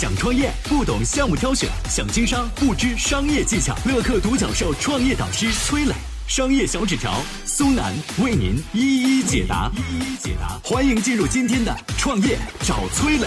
[0.00, 3.76] 想创业不懂项目挑选，想经商不知商业技巧。
[3.84, 5.92] 乐客独角兽创业导师崔磊，
[6.26, 7.92] 商业小纸条苏南
[8.24, 9.70] 为您一一解答。
[9.76, 13.26] 一一解答，欢迎进入今天的创业找崔磊。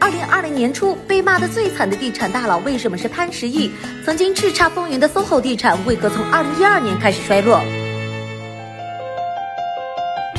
[0.00, 3.70] 二零二零年初被骂的最惨的地产大佬为什么是潘石屹？
[4.04, 7.62] 曾经叱咤风云的 SOHO 地产为何从二零一二年开始衰落？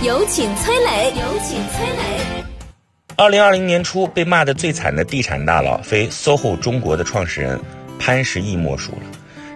[0.03, 2.36] 有请崔磊，有请崔磊。
[3.19, 7.59] 二零二零年初被骂的最惨的地产大佬，非 SOHO 中国的创始人
[7.97, 9.01] 潘石屹莫属了。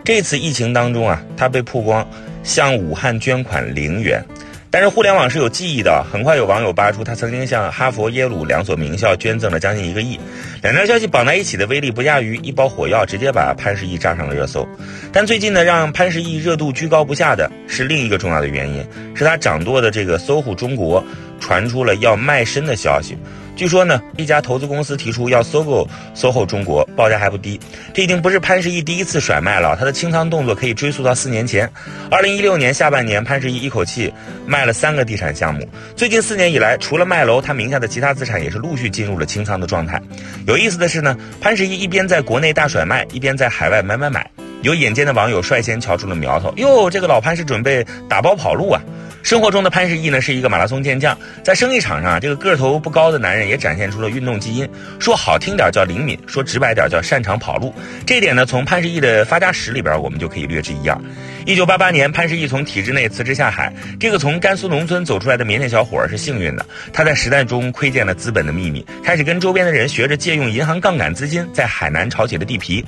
[0.03, 2.05] 这次疫情当中啊，他被曝光
[2.41, 4.25] 向武汉捐款零元，
[4.71, 10.19] 但是互联网是有记忆的，很快有网友扒出他曾经向哈佛、耶鲁两所名校捐赠了将近一个亿。
[10.63, 14.67] 两条消息绑在一起的威力不亚于一包火药，直接把潘石屹炸上了热搜。
[15.13, 18.83] 但最近呢，让潘石屹热度居高不下的是另一个重要的原因，
[19.13, 21.03] 是他掌舵的这个 SOHO 中国
[21.39, 23.15] 传出了要卖身的消息。
[23.61, 27.59] 据说呢，一家投资公司提出要收购 SOHO 中国，报价还不低。
[27.93, 31.71] 这已经不是潘石屹第一次甩卖了，他的清仓动作可以追溯到四年前。
[32.09, 34.11] 二零一六年下半年，潘石屹一口气
[34.47, 35.69] 卖了三个地产项目。
[35.95, 40.01] 最近四年以来，除了卖楼，他名下的其他资产也是陆续进入了清仓的状态。
[40.47, 44.27] 有意思的是呢，潘石屹一边在国内大甩卖，一边在海外买买买。
[44.63, 48.81] 有眼尖的网友率先瞧出了苗头，哟，这个老潘是准备打包跑路啊！
[49.23, 54.67] 生活中的潘石屹呢是一个马拉松健将，在生意场上啊，这个个头不高的男人也展现出了运动基因。
[54.99, 57.73] 说好听点叫灵敏，说直白点叫擅长跑路。
[58.05, 60.97] 这点呢，从潘石屹的发家史里边，我们就可以略知一二。
[61.45, 63.73] 一九八八年，潘石屹从体制内辞职下海。
[63.99, 72.83] 这个从甘肃农村走出来的腼腆小伙是幸运的，他在时代中窥见了资本的秘密，开始跟周边的人学着借用银行杠杆资金，在海南炒起了地皮。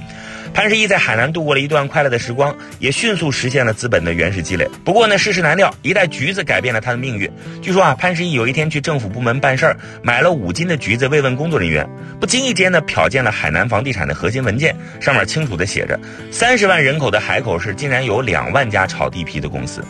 [0.53, 4.69] 潘石屹在海南度过了一段快乐的时光，也迅速实现了资本的原始积累。
[4.85, 7.29] 不过呢，世事难料，一袋橘子改变了他的命运。
[7.61, 11.85] 据说啊，潘石屹有一天去政府部门办事儿，买了五斤的橘子慰问工作人员，
[12.17, 15.99] 不经意间呢瞟见了海南房地产的核心文件，上面清楚的写着：
[16.31, 19.83] 三十万人口的海口市竟然有两万家炒地皮的公司。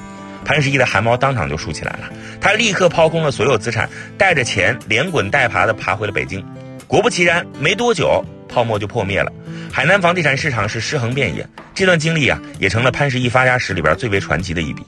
[0.44, 2.10] 潘石屹的汗毛当场就竖起来了，
[2.42, 6.44] 他立刻抛空了所有资产，带着钱连滚带爬的爬回了北京。
[6.88, 9.32] 果不其然，没多久泡沫就破灭了。
[9.72, 14.84] 海南房地产市场是尸横遍野，这段经历啊，也成了潘石屹发家史里边最为传奇的一笔。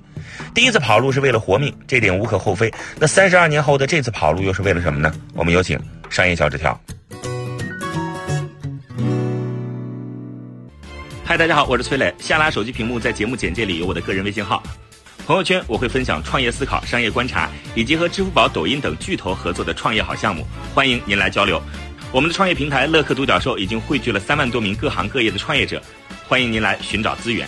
[0.54, 2.72] 第一次跑路是为了活命，这点无可厚非。
[3.00, 5.14] 那三十二年后的这次跑路又是为了什么呢？
[5.34, 6.80] 我们有请商业小纸条。
[11.24, 12.14] 嗨，大家好，我是崔磊。
[12.20, 14.62] 下拉手机屏幕，在节目简介里有我的个人微信号。
[15.26, 21.60] 朋友圈我会分享创业思考、商业观察，以及和支付宝、抖音等巨头合作的创业好项目，欢迎您来交流。
[22.12, 25.82] 我们的创业平台乐客独角兽已经汇聚了三万多名各行各业的创业者，
[26.28, 27.48] 欢迎您来寻找资源。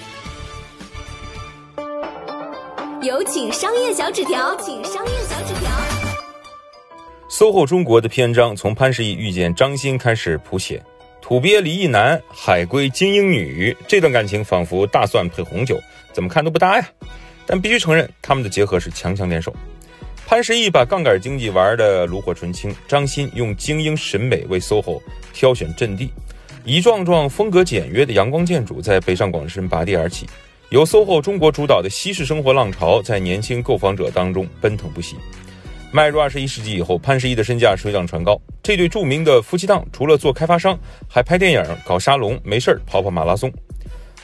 [3.08, 5.72] 有请商业小纸条，请商业小纸条。
[7.30, 10.84] SOHO 中国的篇章从潘石屹遇见张欣开始谱写，
[11.22, 15.80] 土鳖离异男，海归精英女，这段感情仿佛大蒜配红酒，
[16.12, 16.86] 怎么看都不搭呀。
[17.46, 19.56] 但必须承认，他们的结合是强强联手。
[20.26, 25.02] 潘石屹把杠杆经济玩的炉火纯青，张欣用精英审美为 SOHO
[25.32, 26.12] 挑选阵地，
[26.66, 30.28] 一幢幢风格简约的阳光建筑在北上广深拔地而起，
[30.70, 35.16] 由 SOHO 中国主导的西式生活浪潮在年轻购房者当中奔腾不息。
[35.94, 40.78] 迈入二十一世纪以后，潘石屹的身价水涨船高，这对著名的夫妻档除了做开发商，
[41.08, 43.50] 还拍电影、搞沙龙，没事儿跑跑马拉松。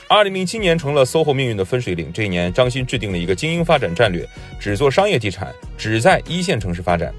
[0.06, 2.12] 二零零七年成了 SOHO 命运的分水岭。
[2.12, 4.28] 这一年，张欣制定了一个精英发展战略，
[4.60, 7.12] 只做商业地产，只在一线城市发展。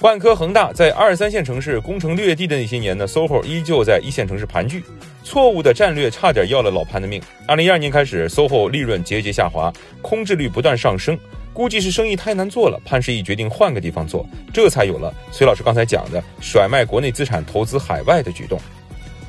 [0.00, 4.82] 万科、恒大在二三线城市攻城略地的那些年呢，SOHO 依旧在一线城市盘踞。
[5.24, 7.20] 错误的战略差点要了老潘的命。
[7.48, 11.18] 二零一二年开始，SOHO 利润节节下滑，空置率不断上升，
[11.54, 12.78] 估计是生意太难做了。
[12.84, 18.60] 潘石屹决定换个地方做，这才有了崔老师刚才讲的甩卖国内资产投资海外的举动。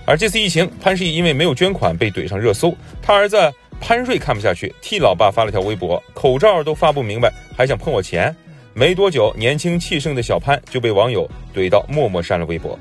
[0.05, 2.75] 而这次疫情，潘石屹因为没有捐款被怼上热搜。
[3.01, 3.37] 他儿子
[3.79, 8.35] 潘瑞看不下去，替老爸发了条微博：“口罩都发不明白，还想碰我钱？”
[8.77, 12.77] 没多久，年轻气盛的小潘就被网友怼到默默删了微博。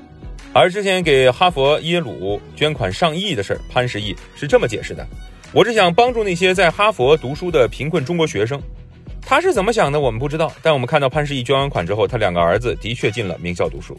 [0.53, 5.07] 而之前给哈佛、耶鲁捐款上亿的事儿，潘石屹是这么解释的
[5.55, 8.61] ：“我是想帮助那些在哈佛读书的贫困中国学生。”
[9.25, 10.53] 他是怎么想的，我们不知道。
[10.61, 13.99] 但我们看到潘石屹捐完款之后，他两个儿子的确进了名校读书。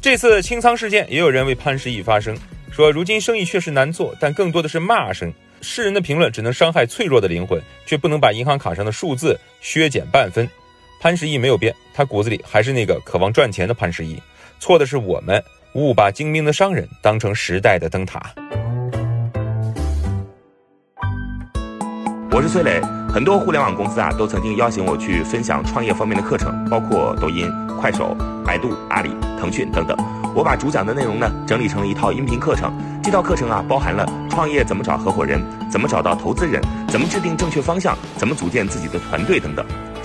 [0.00, 2.38] 这次清仓事件，也有人为潘石屹发声，
[2.70, 5.34] 说如今生意确实难做，但更多的是骂声。
[5.62, 10.48] 世人的评论只能伤害脆弱的灵魂，却不能把银行卡上的数字削减半分。
[11.00, 14.20] 潘石屹没有变，他骨子里还是那个渴望赚钱的潘石屹。
[14.58, 15.40] 错的是我们
[15.74, 18.20] 误把精明的商人当成时代的灯塔。
[22.32, 27.48] 我是崔磊，很多互联网公司啊，都曾经邀请我去分享创业方面的课程，包括抖音、
[27.80, 29.96] 快手、百度、阿里、腾讯等等。
[30.34, 32.72] 我把主讲的内容呢整理成了一套音频课程。
[33.04, 35.40] 这套课程啊，包含了创业怎么找合伙人，
[35.70, 39.64] 怎么找到投资人，怎么制定正确方向，怎么组建自己的团队等等。